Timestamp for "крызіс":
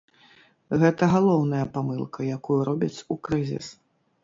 3.29-3.67